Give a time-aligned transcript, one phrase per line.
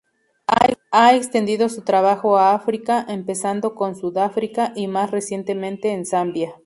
[0.95, 6.55] Ha extendido su trabajo a África, empezando con Sudáfrica y más recientemente en Zambia.